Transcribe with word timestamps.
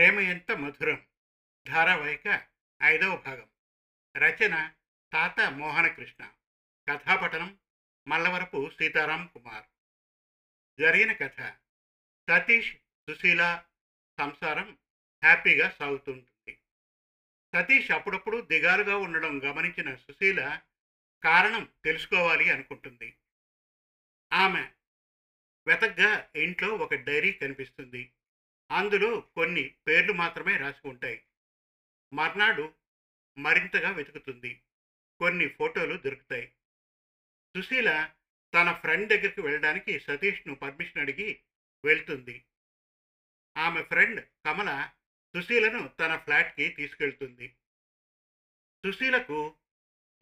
ప్రేమ 0.00 0.20
ఎంత 0.20 0.52
మధురం. 0.52 1.06
ధారావాహిక 1.68 2.46
ఐదవ 2.82 3.16
భాగం. 3.16 3.48
రచన 4.16 4.72
తాత 5.12 5.40
మోహనకృష్ణ. 5.40 6.32
కథాపఠనం 6.88 7.58
మల్లవరపు 8.08 8.70
సీతారాం 8.70 9.30
కుమార్. 9.34 9.64
జరిగిన 10.80 11.12
కథ. 11.12 11.52
సతీష్ 12.30 12.76
సుశీల 13.10 13.64
సంసారం 14.20 14.78
హ్యాపీగా 15.24 15.70
సాగుతుంటుంది. 15.70 16.60
సతీష్ 17.56 17.90
అప్పుడప్పుడు 17.90 18.40
దిగాలుగా 18.40 18.96
ఉండడం 18.96 19.40
గమనించిన 19.44 19.96
సుశీల 19.96 20.60
కారణం 21.24 21.68
తెలుసుకోవాలి 21.84 22.50
అనుకుంటుంది. 22.50 23.16
ఆమె 24.32 24.70
వెతగ్గా 25.66 26.30
ఇంట్లో 26.36 26.74
ఒక 26.74 26.94
డైరీ 26.94 27.32
కనిపిస్తుంది. 27.32 28.12
అందులో 28.70 29.20
కొన్ని 29.20 29.74
పేర్లు 29.88 30.12
మాత్రమే 30.12 30.56
రాసి 30.56 30.88
ఉంటాయి. 30.88 31.22
మర్నాడు 32.12 32.74
మరింతగా 33.38 33.90
వెతుకుతుంది. 33.90 34.62
కొన్ని 35.18 35.48
ఫోటోలు 35.48 35.96
దొరుకుతాయి. 35.96 36.52
సుశీల 37.56 38.12
తన 38.54 38.72
ఫ్రెండ్ 38.72 39.08
దగ్గరికి 39.08 39.40
వెళ్ళడానికి 39.40 40.00
సతీష్ను 40.00 40.54
పర్మిషన్ 40.54 40.98
అడిగి 40.98 41.40
వెళ్తుంది. 41.84 42.44
ఆమె 43.56 43.82
ఫ్రెండ్ 43.82 44.28
కమల 44.46 44.90
సుశీలను 45.36 45.88
తన 46.00 46.16
ఫ్లాట్కి 46.16 46.68
తీసుకెళ్తుంది. 46.68 47.56
సుశీలకు 48.86 49.56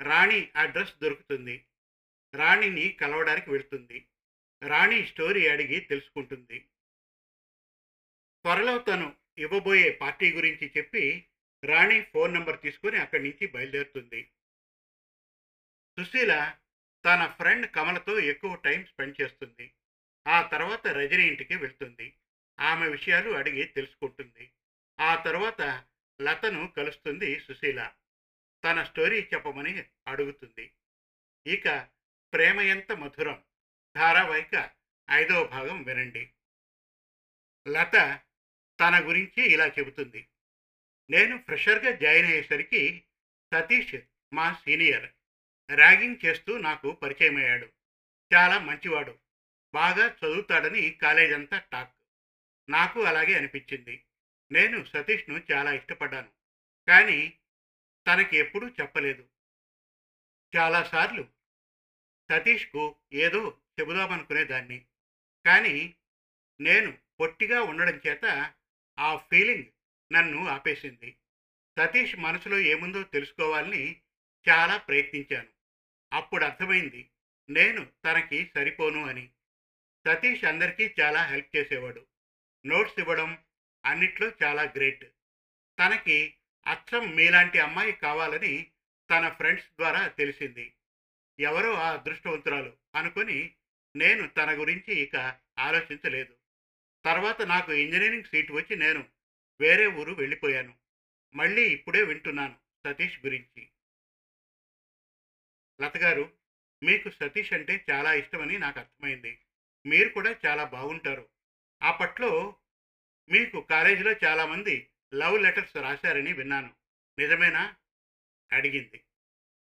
రాణి 0.00 0.50
అడ్రస్ 0.56 0.96
దొరుకుతుంది. 0.96 1.66
రాణిని 2.34 2.92
కలవడానికి 2.92 3.50
వెళ్తుంది. 3.50 4.08
రాణి 4.62 5.06
స్టోరీ 5.06 5.48
అడిగి 5.48 5.80
తెలుసుకుంటుంది. 5.80 6.68
త్వరలో 8.42 8.78
తను 8.78 9.16
ఇవ్వబోయే 9.38 9.90
పార్టీ 9.90 10.32
గురించి 10.32 10.72
చెప్పి 10.76 11.28
రాణి 11.64 12.02
ఫోన్ 12.02 12.34
నంబర్ 12.34 12.60
తీసుకుని 12.60 12.96
అక్కడి 12.96 13.22
నుంచి 13.22 13.46
బయలుదేరుతుంది. 13.46 14.30
సుశీల 15.98 16.56
తన 17.04 17.26
ఫ్రెండ్ 17.26 17.74
కమలతో 17.74 18.18
ఎక్కువ 18.18 18.54
టైం 18.54 18.84
స్పెండ్ 18.84 19.22
చేస్తుంది. 19.22 19.72
ఆ 20.28 20.42
తర్వాత 20.42 20.86
రజని 20.86 21.26
ఇంటికి 21.26 21.56
వెళ్తుంది. 21.56 22.16
ఆమె 22.60 22.88
విషయాలు 22.88 23.30
అడిగి 23.30 23.64
తెలుసుకుంటుంది. 23.64 24.50
ఆ 25.00 25.22
తర్వాత 25.22 25.84
లతను 26.22 26.68
కలుస్తుంది 26.68 27.40
సుశీల. 27.40 27.92
తన 28.64 28.84
స్టోరీ 28.84 29.28
చెప్పమని 29.34 29.84
అడుగుతుంది. 30.08 30.72
ఇక 31.46 31.88
ప్రేమ 32.32 32.60
ఎంత 32.60 32.92
మధురం. 32.92 33.44
ధారావాహిక 33.96 34.70
ఐదవ 35.10 35.46
భాగం 35.46 35.82
వినండి. 35.82 36.30
లత 37.68 38.20
తన 38.80 39.08
గురించి 39.08 39.44
ఇలా 39.44 39.66
చెబుతుంది. 39.66 40.28
నేను 41.10 41.38
ఫ్రెషర్గా 41.38 41.90
జాయిన్ 41.90 42.26
అయ్యేసరికి 42.26 43.04
సతీష్ 43.54 43.94
మా 44.34 44.52
సీనియర్. 44.54 45.10
ర్యాగింగ్ 45.74 46.16
చేస్తూ 46.24 46.58
నాకు 46.58 46.92
పరిచయం 46.92 47.36
అయ్యాడు. 47.36 47.68
చాలా 48.34 48.58
మంచివాడు. 48.58 49.18
బాగా 49.74 50.06
చదువుతాడని 50.06 50.90
కాలేజ్ 50.90 51.32
అంతా 51.32 51.58
టాక్. 51.58 51.94
నాకు 52.70 53.02
అలాగే 53.02 53.34
అనిపించింది. 53.34 54.04
నేను 54.52 54.84
సతీష్ను 54.84 55.42
చాలా 55.52 55.72
ఇష్టపడ్డాను. 55.72 56.30
కానీ 56.88 57.38
తనకి 58.06 58.36
ఎప్పుడూ 58.36 58.68
చెప్పలేదు. 58.68 59.28
చాలాసార్లు 60.56 61.28
సతీష్కు 62.32 62.96
ఏదో 63.12 63.58
చెబుదామనుకునేదాన్ని. 63.80 64.86
కానీ 65.46 65.94
నేను 66.60 66.98
పొట్టిగా 67.20 67.62
ఉండడం 67.62 68.00
చేత 68.06 68.54
ఆ 68.98 69.16
ఫీలింగ్ 69.16 69.64
నన్ను 70.12 70.48
ఆపేసింది. 70.48 71.16
సతీష్ 71.78 72.16
మనసులో 72.16 72.58
ఏముందో 72.58 73.02
తెలుసుకోవాలని 73.02 74.00
చాలా 74.48 74.76
ప్రయత్నించాను. 74.76 75.48
అప్పుడు 76.12 76.44
అర్థమైంది 76.44 77.10
నేను 77.50 77.86
తనకి 78.04 78.50
సరిపోను 78.54 79.06
అని. 79.06 79.30
సతీష్ 80.06 80.44
అందరికీ 80.44 80.94
చాలా 81.00 81.24
హెల్ప్ 81.24 81.56
చేసేవాడు. 81.56 82.06
నోట్స్ 82.66 82.98
ఇవ్వడం 82.98 83.38
అన్నిట్లో 83.84 84.32
చాలా 84.42 84.62
గ్రేట్. 84.62 85.04
తనకి 85.78 86.34
అచ్చం 86.66 87.14
మీలాంటి 87.14 87.58
అమ్మాయి 87.58 87.92
కావాలని 87.92 88.70
తన 89.10 89.28
ఫ్రెండ్స్ 89.28 89.66
ద్వారా 89.66 90.08
తెలిసింది. 90.08 90.72
ఎవరో 91.40 91.74
ఆ 91.74 91.92
అదృష్టవంతురాలు 91.92 92.72
అనుకుని 92.94 93.54
నేను 93.96 94.28
తన 94.28 94.60
గురించి 94.60 94.94
ఇక 94.94 95.38
ఆలోచించలేదు. 95.58 96.37
తర్వాత 97.04 97.42
నాకు 97.42 97.72
ఇంజనీరింగ్ 97.72 98.24
సీట్ 98.24 98.52
వచ్చి 98.52 98.76
నేను 98.76 99.08
వేరే 99.60 99.86
ఊరు 99.86 100.12
వెళ్ళిపోయాను. 100.12 100.74
మళ్ళీ 101.34 101.62
ఇప్పుడే 101.62 102.02
వింటున్నాను 102.02 102.56
సతీష్ 102.86 103.18
గురించి. 103.26 103.68
లతగారు 105.82 106.32
మీకు 106.82 107.10
సతీష్ 107.10 107.52
అంటే 107.52 107.84
చాలా 107.90 108.14
ఇష్టమని 108.14 108.58
నాకు 108.58 108.78
అర్థమైంది. 108.78 109.40
మీరు 109.86 110.08
కూడా 110.08 110.36
చాలా 110.46 110.64
బాగుంటారు. 110.64 111.28
అప్పట్లో 111.82 112.56
మీకు 113.28 113.60
కాలేజీలో 113.60 114.12
చాలామంది 114.12 114.90
లవ్ 115.14 115.42
లెటర్స్ 115.42 115.76
రాశారని 115.76 116.32
విన్నాను. 116.32 116.74
నిజమేనా? 117.18 117.76
అడిగింది. 118.52 119.04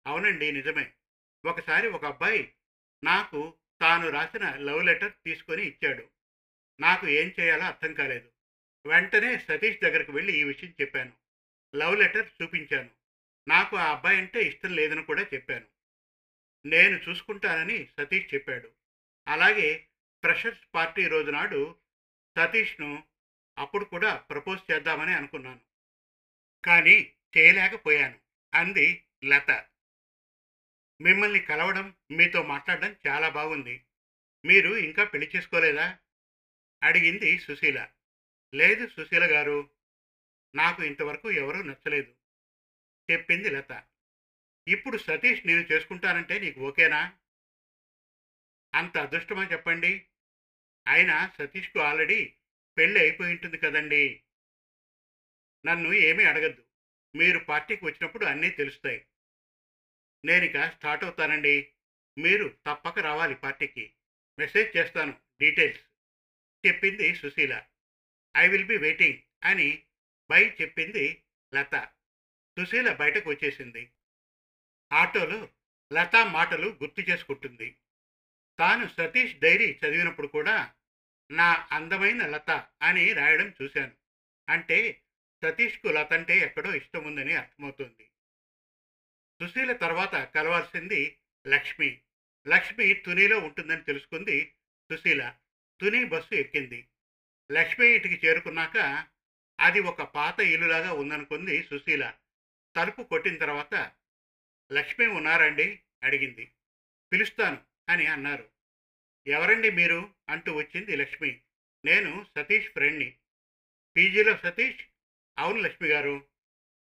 అవునండి 0.06 0.52
నిజమే. 0.52 0.92
ఒకసారి 1.46 1.88
ఒక 1.88 2.04
అబ్బాయి 2.04 2.54
నాకు 3.04 3.54
తాను 3.80 4.08
రాసిన 4.08 4.50
లవ్ 4.50 4.84
లెటర్ 4.84 5.12
తీసుకొని 5.24 5.62
ఇచ్చాడు. 5.62 6.15
నాకు 6.80 7.08
ఏం 7.08 7.34
చేయాలో 7.40 7.64
అర్థం 7.64 7.94
కాలేదు. 7.94 8.30
వెంటనే 8.86 9.38
సతీష్ 9.38 9.78
దగ్గరకు 9.82 10.12
వెళ్ళి 10.12 10.36
ఈ 10.36 10.42
విషయం 10.42 10.74
చెప్పాను. 10.80 11.12
లవ్ 11.76 11.98
లెటర్ 11.98 12.30
చూపించాను. 12.42 12.90
నాకు 13.48 13.76
ఆ 13.76 13.92
అబ్బాయి 13.92 14.16
అంటే 14.16 14.42
ఇష్టం 14.42 14.74
లేదని 14.74 15.02
కూడా 15.02 15.26
చెప్పాను. 15.34 15.66
నేను 16.66 17.00
చూసుకుంటానని 17.08 17.88
సతీష్ 18.00 18.34
చెప్పాడు. 18.34 18.70
అలాగే 19.28 19.86
ఫ్రెషర్స్ 20.22 20.60
పార్టీ 20.74 21.06
రోజు 21.06 21.30
నాడు 21.30 21.76
సతీష్ను 22.38 23.04
అప్పుడు 23.58 23.84
కూడా 23.84 24.16
ప్రపోజ్ 24.16 24.72
చేద్దామని 24.72 25.14
అనుకున్నాను. 25.14 25.60
కానీ 26.64 27.12
చేయలేకపోయాను 27.36 28.18
అంది 28.54 29.04
లత. 29.24 29.50
మిమ్మల్ని 31.00 31.40
కలవడం 31.40 31.94
మీతో 32.10 32.42
మాట్లాడడం 32.42 32.96
చాలా 33.06 33.28
బాగుంది. 33.28 33.84
మీరు 34.44 34.76
ఇంకా 34.76 35.04
పెళ్ళి 35.04 35.30
చేసుకోలేదా? 35.36 35.98
అడిగింది 36.82 37.38
సుశీల. 37.38 37.88
లేదు 38.54 38.88
సుశీల 38.88 39.32
గారు 39.32 39.70
నాకు 40.54 40.82
ఇంతవరకు 40.82 41.30
ఎవరూ 41.30 41.62
నచ్చలేదు. 41.62 42.14
చెప్పింది 43.10 43.50
లత. 43.50 43.84
ఇప్పుడు 44.68 44.96
సతీష్ 44.96 45.46
నేను 45.46 45.60
చేసుకుంటానంటే 45.60 46.38
నీకు 46.38 46.60
ఓకేనా? 46.60 47.18
అంత 48.74 48.98
అదృష్టమా 48.98 49.44
చెప్పండి? 49.52 50.06
అయినా 50.88 51.32
సతీష్కు 51.38 51.78
ఆల్రెడీ 51.78 52.34
పెళ్ళి 52.78 53.00
అయిపోయి 53.00 53.32
ఉంటుంది 53.32 53.58
కదండి. 53.58 54.22
నన్ను 55.66 55.92
ఏమీ 55.92 56.24
అడగద్దు. 56.24 56.64
మీరు 57.16 57.38
పార్టీకి 57.38 57.84
వచ్చినప్పుడు 57.84 58.24
అన్నీ 58.24 58.50
తెలుస్తాయి. 58.50 59.06
నేను 60.24 60.44
ఇక 60.44 60.70
స్టార్ట్ 60.70 61.04
అవుతానండి. 61.04 61.72
మీరు 62.18 62.58
తప్పక 62.66 62.98
రావాలి 62.98 63.34
పార్టీకి. 63.34 63.94
మెసేజ్ 64.38 64.76
చేస్తాను 64.76 65.12
డీటెయిల్స్. 65.40 65.80
చెప్పింది 66.66 67.14
Sushila. 67.14 67.62
I 68.36 68.48
will 68.48 68.64
be 68.64 68.78
waiting 68.78 69.18
అని 69.44 69.82
బై 70.30 70.50
చెప్పింది 70.60 71.22
లత. 71.54 71.88
సుశీల 72.58 72.92
బయటకు 72.92 73.30
వచ్చేసింది 73.30 73.92
ఆటోలో 74.92 75.48
లత 75.92 76.16
మాటలు 76.16 76.68
గుర్తు 76.68 77.00
చేసుకుంటుంది. 77.00 77.76
తాను 78.58 78.88
సతీష్ 78.88 79.34
డైరీ 79.34 79.80
చదివినప్పుడు 79.86 80.26
కూడా 80.26 80.74
నా 81.30 81.68
అందమైన 81.72 82.26
లత 82.26 82.50
అని 82.82 83.12
రాయడం 83.12 83.54
చూశాను. 83.62 83.96
అంటే 84.48 85.02
సతీష్కు 85.42 85.88
లత 85.88 86.12
అంటే 86.12 86.38
ఎక్కడో 86.38 86.74
ఇష్టం 86.74 87.04
ఉందని 87.04 87.32
అర్థమవుతుంది. 87.32 88.10
సుశీల 89.42 89.72
తర్వాత 89.72 90.14
కలవాల్సింది 90.14 91.18
లక్ష్మి. 91.46 92.00
లక్ష్మి 92.48 92.94
తునిలో 92.94 93.38
ఉంటుందని 93.38 93.82
తెలుసుకుంది 93.82 94.54
సుశీల. 94.92 95.34
తుని 95.80 96.04
బస్సు 96.04 96.34
ఎక్కింది. 96.34 96.88
లక్ష్మి 97.52 97.88
ఇంటికి 97.88 98.26
చేరుకున్నాక 98.26 99.06
అది 99.60 99.80
ఒక 99.80 100.02
పాత 100.02 100.40
ఇల్లులాగా 100.40 100.92
ఉందనుకుంది 100.92 101.62
సుశీల. 101.62 102.14
తలుపు 102.76 103.02
కొట్టిన 103.02 103.38
తర్వాత 103.38 103.92
లక్ష్మి 104.72 105.06
ఉన్నారండి? 105.06 105.82
అడిగింది. 106.02 106.52
పిలుస్తాను 107.12 107.64
అని 107.88 108.06
అన్నారు. 108.06 108.48
ఎవరండి 109.26 109.70
మీరు? 109.70 110.14
అంటూ 110.28 110.54
వచ్చింది 110.54 110.96
లక్ష్మి. 110.96 111.40
నేను 111.84 112.26
సతీష్ 112.36 112.70
ఫ్రెండ్ని. 112.70 113.18
పీజీలో 113.96 114.36
సతీష్? 114.36 114.84
అవును 115.38 115.60
లక్ష్మి 115.60 115.88
గారు. 115.88 116.28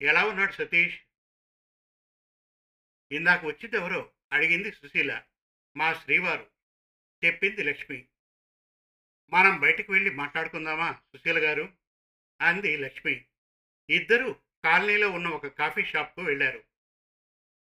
ఎలా 0.01 0.25
ఉన్నాడు 0.25 0.51
సతీష్? 0.51 0.99
ఇందాక 3.11 3.45
వచ్చింది 3.45 3.75
ఎవరో 3.75 4.11
అడిగింది 4.33 4.71
సుశీల. 4.71 5.23
మా 5.77 5.93
శ్రీవారు 5.93 6.51
చెప్పింది 7.25 7.63
లక్ష్మి. 7.63 8.07
మనం 9.33 9.59
బయటికి 9.59 9.91
వెళ్ళి 9.91 10.09
మాట్లాడుకుందామా 10.09 10.93
సుశీల 10.93 11.39
గారు? 11.39 11.73
అంది 12.41 12.77
లక్ష్మి. 12.77 13.25
ఇద్దరు 13.89 14.41
కాలనీలో 14.63 15.09
ఉన్న 15.09 15.27
ఒక 15.27 15.47
కాఫీ 15.47 15.83
షాప్కు 15.83 16.21
వెళ్ళారు. 16.21 16.63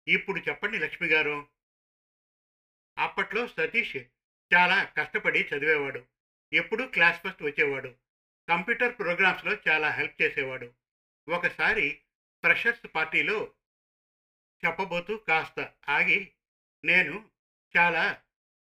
ఇప్పుడు 0.07 0.39
చెప్పండి 0.39 0.79
లక్ష్మి 0.79 1.09
గారు. 1.09 1.47
అప్పట్లో 2.97 3.47
సతీష్ 3.47 3.97
చాలా 4.55 4.83
కష్టపడి 4.83 5.39
చదివేవాడు. 5.39 6.05
ఎప్పుడూ 6.53 6.87
క్లాస్ 6.87 7.21
ఫస్ట్ 7.21 7.43
వచ్చేవాడు. 7.43 7.95
కంప్యూటర్ 8.49 8.97
ప్రోగ్రామ్స్లో 8.97 9.57
చాలా 9.67 9.89
హెల్ప్ 9.89 10.21
చేసేవాడు. 10.21 10.73
ఒకసారి 11.29 12.01
ఫ్రెషర్స్ 12.43 12.95
పార్టీలో 12.95 13.53
చెప్పబోతూ 14.65 15.17
కాస్త 15.17 15.73
ఆగి 15.89 16.31
నేను 16.85 17.29
చాలా 17.77 18.21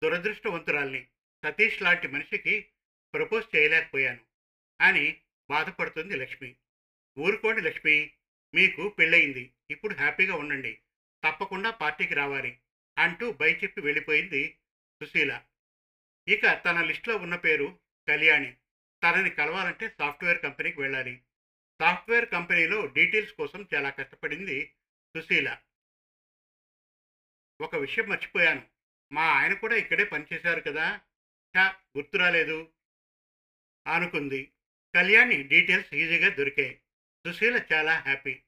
దురదృష్టవంతురాల్ని. 0.05 1.09
సతీష్ 1.47 1.83
లాంటి 1.83 2.09
మనిషికి 2.09 2.69
ప్రపోజ్ 3.15 3.57
చేయలేకపోయాను 3.57 4.21
అని 4.81 5.21
బాధపడుతుంది 5.51 6.17
లక్ష్మి. 6.17 6.57
ఊరుకోండి 7.19 7.63
లక్ష్మి 7.63 8.13
మీకు 8.55 8.89
పెళ్ళయింది. 8.89 9.53
ఇప్పుడు 9.71 9.95
హ్యాపీగా 9.95 10.35
ఉండండి. 10.35 10.79
తప్పకుండా 11.29 11.71
పార్టీకి 11.71 12.15
రావాలి 12.15 12.59
అంటూ 12.99 13.33
బై 13.33 13.55
చెప్పి 13.55 13.81
వెళ్ళిపోయింది 13.81 14.59
సుశీల. 15.03 15.45
ఇక 16.29 16.65
తన 16.65 16.83
లిస్టులో 16.83 17.17
ఉన్న 17.17 17.37
పేరు 17.37 17.79
కళ్యాణి. 18.09 18.57
తనని 19.05 19.31
కలవాలంటే 19.31 19.89
సాఫ్ట్వేర్ 19.99 20.43
కంపెనీకి 20.43 20.81
వెళ్ళాలి. 20.81 21.23
సాఫ్ట్వేర్ 21.81 22.29
కంపెనీలో 22.29 22.87
డీటెయిల్స్ 22.87 23.33
కోసం 23.33 23.69
చాలా 23.75 23.91
కష్టపడింది 23.91 24.75
సుశీల. 25.17 25.59
ఒక 27.61 27.77
విషయం 27.77 28.09
మర్చిపోయాను. 28.09 28.67
మా 29.13 29.23
ఆయన 29.23 29.55
కూడా 29.55 29.77
ఇక్కడే 29.77 30.05
పనిచేశారు 30.05 30.61
కదా? 30.61 31.01
చా 31.57 31.77
గుర్తు 31.97 32.17
రాలేదు. 32.17 32.73
అనుకుంది. 33.89 34.53
కళ్యాణి 34.95 35.43
డీటెయిల్స్ 35.43 35.95
ఈజీగా 35.95 36.29
దొరికాయి. 36.29 36.81
సుశీల 37.27 37.61
చాలా 37.73 37.99
హ్యాపీ. 37.99 38.41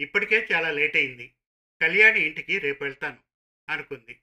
ఇప్పటికే 0.00 0.48
చాలా 0.52 0.70
లేట్ 0.70 0.96
అయింది. 0.96 1.34
కళ్యాణి 1.82 2.20
ఇంటికి 2.20 2.58
రేపు 2.58 2.84
వెళ్తాను 2.84 3.18
అనుకుంది. 3.68 4.20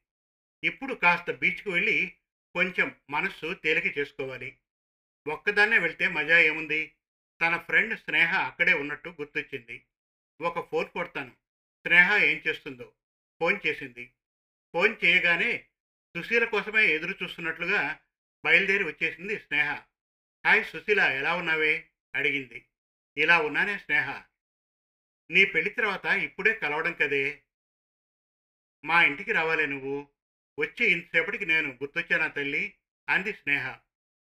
ఇప్పుడు 0.63 0.93
కాస్త 0.93 1.31
బీచ్కు 1.31 1.71
వెళ్ళి 1.71 2.13
కొంచెం 2.53 2.95
మనస్సు 3.09 3.53
తేలిక 3.53 3.97
చేసుకోవాలి. 3.97 4.57
ఒక్కదాన్నే 5.27 5.79
వెళ్తే 5.79 6.07
మజా 6.07 6.39
ఏముంది? 6.39 6.93
తన 7.41 7.57
ఫ్రెండ్ 7.57 7.99
స్నేహ 7.99 8.35
అక్కడే 8.35 8.73
ఉన్నట్టు 8.73 9.09
గుర్తొచ్చింది. 9.09 9.83
ఒక 10.41 10.69
ఫోన్ 10.69 10.87
కొడతాను. 10.87 11.31
స్నేహ 11.87 12.23
ఏం 12.23 12.41
చేస్తుందో? 12.47 12.93
ఫోన్ 13.39 13.59
చేసింది. 13.67 14.13
ఫోన్ 14.73 14.95
చేయగానే 15.05 15.65
సుశీల 16.17 16.45
కోసమే 16.45 16.85
ఎదురు 16.85 17.23
చూస్తున్నట్లుగా 17.23 17.99
బయలుదేరి 18.45 18.83
వచ్చేసింది 18.83 19.39
స్నేహ. 19.39 19.81
హాయ్ 20.45 20.65
సుశీల 20.65 20.99
ఎలా 20.99 21.35
ఉన్నావే? 21.35 21.89
అడిగింది. 22.15 22.65
ఇలా 23.17 23.39
ఉన్నానే 23.39 23.77
స్నేహ. 23.77 24.23
నీ 25.31 25.45
పెళ్ళి 25.45 25.69
తర్వాత 25.69 26.05
ఇప్పుడే 26.05 26.53
కలవడం 26.53 26.93
కదే? 26.93 27.43
మా 28.85 29.03
ఇంటికి 29.03 29.31
రావాలే 29.31 29.65
నువ్వు. 29.65 30.09
వచ్చి 30.59 30.85
ఇంతసేపటికి 30.91 31.45
నేను 31.45 31.69
గుర్తొచ్చానా 31.69 32.27
తల్లి? 32.27 32.77
అంది 33.09 33.33
స్నేహ. 33.33 33.79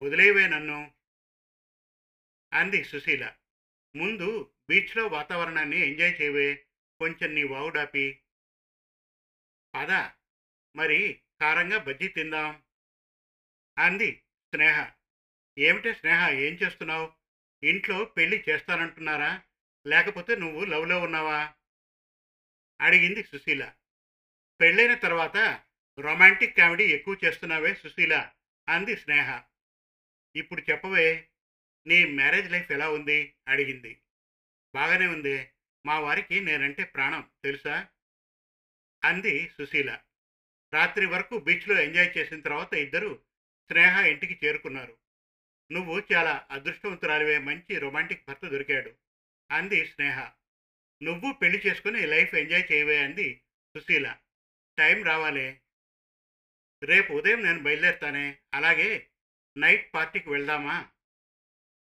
వదిలేవే 0.03 0.47
నన్ను. 0.47 0.93
అంది 2.53 2.83
సుశీల. 2.83 3.35
ముందు 3.95 4.53
బీచ్లో 4.69 5.07
వాతావరణాన్ని 5.07 5.91
ఎంజాయ్ 5.91 6.21
చేయవే. 6.21 6.65
కొంచెం 6.99 7.35
నీ 7.35 7.43
వావుడాపి 7.43 8.21
పద. 9.75 9.91
మరి 10.75 11.21
కారంగా 11.41 11.77
బజ్జీ 11.77 12.07
తిందాం. 12.07 12.63
అంది 13.77 14.23
స్నేహ. 14.53 14.91
ఏమిటే 15.59 15.93
స్నేహ? 15.93 16.29
ఏం 16.29 16.53
చేస్తున్నావు? 16.53 17.13
ఇంట్లో 17.63 18.05
పెళ్ళి 18.05 18.43
చేస్తానంటున్నారా? 18.49 19.43
లేకపోతే 19.87 20.35
నువ్వు 20.35 20.65
లవ్లో 20.65 20.99
ఉన్నావా? 20.99 21.53
అడిగింది 22.81 23.23
సుశీల. 23.23 23.73
పెళ్ళైన 24.61 24.93
తర్వాత 24.93 25.63
రొమాంటిక్ 25.99 26.57
కామెడీ 26.57 26.83
ఎక్కువ 26.83 27.17
చేస్తున్నావే 27.25 27.75
సుశీల 27.75 28.31
అంది 28.69 28.97
స్నేహ. 28.97 29.41
ఇప్పుడు 30.35 30.61
చెప్పవే 30.61 31.29
నీ 31.87 32.05
మ్యారేజ్ 32.05 32.51
లైఫ్ 32.51 32.71
ఎలా 32.71 32.89
ఉంది? 32.89 33.35
అడిగింది. 33.47 34.01
బాగానే 34.75 35.07
ఉంది. 35.07 35.51
మా 35.85 35.99
వారికి 35.99 36.39
నేనంటే 36.39 36.83
ప్రాణం 36.83 37.29
తెలుసా? 37.43 37.87
అంది 39.03 39.49
సుశీల. 39.49 39.99
రాత్రి 40.73 41.05
వరకు 41.05 41.39
బీచ్లో 41.39 41.81
ఎంజాయ్ 41.81 42.17
చేసిన 42.17 42.41
తర్వాత 42.41 42.73
ఇద్దరు 42.73 43.23
స్నేహ 43.71 43.99
ఇంటికి 43.99 44.45
చేరుకున్నారు. 44.45 44.97
నువ్వు 45.71 46.03
చాలా 46.13 46.47
అదృష్టవంతురాలివే 46.51 47.37
మంచి 47.37 47.79
రొమాంటిక్ 47.79 48.27
భర్త 48.27 48.47
దొరికాడు. 48.47 48.95
అంది 49.51 49.85
స్నేహ. 49.85 50.31
నువ్వు 51.03 51.33
పెళ్ళి 51.33 51.61
చేసుకుని 51.67 52.07
లైఫ్ 52.07 52.35
ఎంజాయ్ 52.35 52.73
చేయవే 52.73 52.97
అంది 52.97 53.41
సుశీల. 53.77 54.17
టైం 54.77 55.03
రావాలే. 55.03 55.61
రేపు 56.83 57.13
ఉదయం 57.13 57.43
నేను 57.43 57.59
బయలుదేరుతానే. 57.63 58.37
అలాగే 58.53 59.07
నైట్ 59.57 59.93
పార్టీకి 59.93 60.29
వెళ్దామా? 60.29 60.89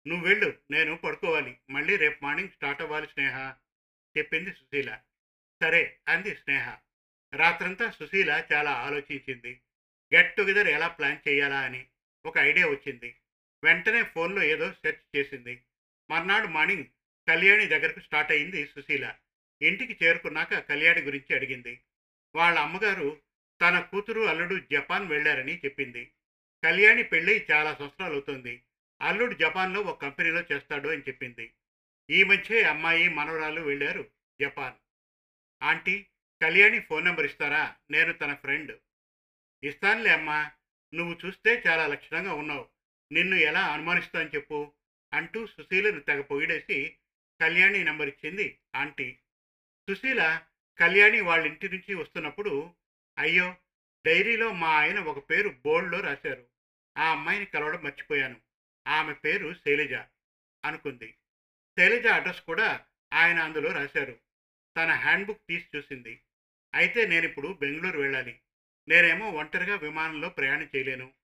నువ్వు 0.06 0.28
వెళ్ళు 0.28 0.58
నేను 0.70 0.96
పడుకోవాలి. 0.96 1.58
మళ్ళీ 1.70 1.96
రేపు 1.96 2.24
మార్నింగ్ 2.24 2.48
స్టార్ట్ 2.48 2.82
అవ్వాలి 2.82 3.06
స్నేహ 3.06 3.54
చెప్పింది 4.18 4.52
సుశీల. 4.52 5.00
సరే 5.62 5.98
అంది 6.08 6.36
స్నేహ. 6.36 6.76
రాత్రంతా 7.34 7.90
సుశీల 7.90 8.46
చాలా 8.52 8.70
ఆలోచించింది. 8.70 9.60
గెట్ 10.14 10.36
టుగెదర్ 10.36 10.68
ఎలా 10.68 10.88
ప్లాన్ 10.88 11.28
చేయాలా 11.28 11.60
అని 11.60 11.86
ఒక 12.26 12.38
ఐడియా 12.38 12.66
వచ్చింది. 12.66 13.16
వెంటనే 13.64 14.02
ఫోన్లో 14.02 14.42
ఏదో 14.42 14.72
సెర్చ్ 14.72 15.16
చేసింది. 15.16 15.62
మర్నాడు 16.10 16.46
మార్నింగ్ 16.46 16.84
కళ్యాణి 17.28 17.66
దగ్గరకు 17.66 18.00
స్టార్ట్ 18.00 18.32
అయింది 18.32 18.66
సుశీల. 18.66 19.14
ఇంటికి 19.62 20.04
చేరుకున్నాక 20.04 20.58
కళ్యాణి 20.58 21.00
గురించి 21.00 21.36
అడిగింది. 21.36 21.80
వాళ్ళ 22.36 22.58
అమ్మగారు 22.58 23.20
తన 23.62 23.80
కూతురు 23.80 24.20
అల్లుడు 24.20 24.58
జపాన్ 24.72 25.08
వెళ్ళారని 25.08 25.58
చెప్పింది. 25.58 26.12
కళ్యాణి 26.64 27.02
పెళ్ళి 27.02 27.46
చాలా 27.52 27.74
సంవత్సరాలు 27.74 28.12
అవుతుంది. 28.12 28.62
అల్లుడు 29.02 29.34
జపాన్లో 29.34 29.80
ఒక 29.80 30.02
కంపెనీలో 30.02 30.40
చేస్తాడు 30.40 30.88
అని 30.88 31.00
చెప్పింది. 31.00 31.52
ఈ 32.10 32.22
మధ్య 32.22 32.62
అమ్మాయి 32.62 33.08
మనవరాలు 33.08 33.60
వెళ్ళారు 33.60 34.10
Japan. 34.42 34.74
Aunty 35.62 36.06
Kalyani 36.42 36.80
phone 36.80 37.04
number 37.04 37.26
ఇస్తారా? 37.26 37.76
నేను 37.90 38.12
తన 38.12 38.34
ఫ్రెండ్. 38.34 38.78
ఇస్తానులే 39.64 40.10
అమ్మా. 40.10 40.50
నువ్వు 40.94 41.18
చూస్తే 41.26 41.62
చాలా 41.66 41.86
లక్షణంగా 41.86 42.34
ఉన్నావు. 42.34 42.68
నిన్ను 43.12 43.36
ఎలా 43.36 43.60
అనుమానిస్తాను 43.60 44.30
చెప్పు 44.34 44.72
అంటూ 45.14 45.46
సుశీలను 45.46 46.00
తెగ 46.00 46.20
పొగిడేసి 46.20 46.96
కళ్యాణి 47.40 47.84
నెంబర్ 47.84 48.08
ఇచ్చింది 48.08 48.58
ఆంటీ. 48.76 49.18
సుశీల 49.88 50.42
కళ్యాణి 50.78 51.20
వాళ్ళ 51.20 51.46
ఇంటి 51.46 51.68
నుంచి 51.68 51.94
వస్తున్నప్పుడు 51.94 52.74
అయ్యో 53.18 53.56
డైరీలో 54.06 54.52
మా 54.52 54.68
ఆయన 54.68 54.98
ఒక 54.98 55.30
పేరు 55.30 55.48
బోర్డులో 55.48 56.00
రాశారు. 56.00 56.46
ఆ 56.98 57.10
అమ్మాయిని 57.10 57.46
కలవడం 57.46 57.84
మర్చిపోయాను. 57.84 58.36
ఆమె 58.88 59.12
పేరు 59.12 59.54
శైలజ 59.54 59.92
అనుకుంది. 60.64 61.14
శైలజ 61.78 62.06
అడ్రస్ 62.06 62.40
కూడా 62.40 62.86
ఆయన 63.12 63.38
అందులో 63.38 63.72
రాశారు. 63.72 64.18
తన 64.76 64.90
హ్యాండ్బుక్ 64.90 65.42
తీసి 65.48 65.66
చూసింది. 65.76 66.20
అయితే 66.74 67.06
నేను 67.06 67.24
ఇప్పుడు 67.24 67.48
బెంగళూరు 67.48 68.00
వెళ్ళాలి. 68.00 68.40
నేనేమో 68.88 69.30
ఒంటరిగా 69.30 69.76
విమానంలో 69.76 70.28
ప్రయాణం 70.28 70.68
చేయలేను. 70.76 71.19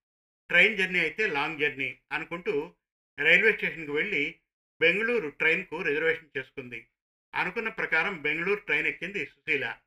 ట్రైన్ 0.49 0.79
జర్నీ 0.79 0.99
అయితే 0.99 1.27
లాంగ్ 1.27 1.59
జర్నీ 1.59 1.99
అనుకుంటూ 2.13 2.75
రైల్వే 3.19 3.53
స్టేషన్కి 3.53 3.91
వెళ్ళి 3.91 4.39
బెంగళూరు 4.81 5.29
ట్రైన్కు 5.29 5.83
రిజర్వేషన్ 5.83 6.39
చేసుకుంది. 6.39 6.87
అనుకున్న 7.35 7.69
ప్రకారం 7.69 8.23
బెంగళూరు 8.23 8.61
ట్రైన్ 8.61 8.87
ఎక్కింది 8.87 9.27
సుశీల. 9.27 9.79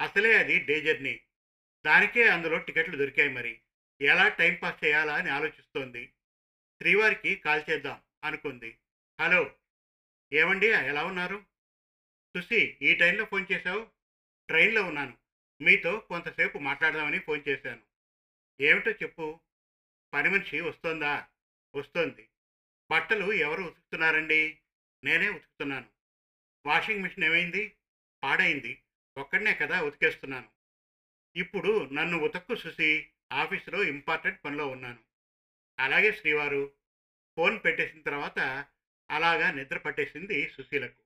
అసలే 0.00 0.38
అది 0.38 0.58
డే 0.58 0.80
జర్నీ. 0.80 1.20
దానికే 1.86 2.28
అందులో 2.28 2.58
టికెట్లు 2.58 2.96
దొరికాయి 2.96 3.28
మరి. 3.28 3.60
ఎలా 4.00 4.28
టైం 4.28 4.54
పాస్ 4.54 4.84
చేయాలా 4.84 5.14
అని 5.14 5.30
ఆలోచిస్తోంది. 5.30 6.06
శ్రీవారికి 6.78 7.34
కాల్ 7.34 7.62
చేద్దాం 7.70 8.00
అనుకుంది. 8.24 8.78
హలో. 9.20 9.54
ఏమండి? 10.32 10.66
ఎలా 10.66 11.04
ఉన్నారు? 11.04 11.44
సుశీ 12.36 12.76
ఈ 12.82 12.94
టైంలో 12.94 13.24
ఫోన్ 13.24 13.46
చేశావు? 13.52 13.86
ట్రైన్లో 14.48 14.82
ఉన్నాను. 14.82 15.16
మీతో 15.60 15.98
కొంతసేపు 15.98 16.58
మాట్లాడదామని 16.58 17.18
ఫోన్ 17.18 17.42
చేశాను. 17.48 17.82
ఏమిటో 18.60 18.90
చెప్పు. 18.90 19.40
పని 20.14 20.28
మనిషి 20.30 20.60
వస్తోందా? 20.60 21.28
వస్తోంది. 21.76 22.28
బట్టలు 22.90 23.32
ఎవరు 23.32 23.62
ఉతుకుతున్నారండి? 23.62 24.58
నేనే 25.04 25.28
ఉతుకుతున్నాను. 25.28 25.88
వాషింగ్ 26.66 27.02
మిషన్ 27.02 27.24
ఏమైంది? 27.24 27.76
పాడైంది. 28.22 28.82
ఒక్కడనే 29.18 29.54
కదా 29.54 29.82
ఉతికేస్తున్నాను. 29.82 30.48
ఇప్పుడు 31.36 31.88
నన్ను 31.92 32.18
ఉతక్కు 32.18 32.54
చూసి 32.54 33.10
ఆఫీసులో 33.32 33.84
ఇంపార్టెంట్ 33.84 34.44
పనిలో 34.44 34.68
ఉన్నాను. 34.68 34.98
అలాగే 35.78 36.12
శ్రీవారు 36.12 36.72
ఫోన్ 37.36 37.60
పెట్టేసిన 37.64 38.02
తర్వాత 38.02 38.66
అలాగా 39.10 39.50
నిద్ర 39.50 39.78
పట్టేసింది 39.78 40.50
సుశీలకు. 40.50 41.02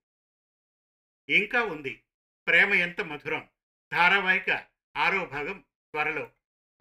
ఇంకా 1.29 1.63
ఉంది. 1.63 2.03
ప్రేమ 2.47 2.75
ఎంత 2.75 3.01
మధురం. 3.01 3.49
ధారావాహిక 3.93 4.67
ఆరో 4.97 5.25
భాగం 5.25 5.59
త్వరలో. 5.61 6.33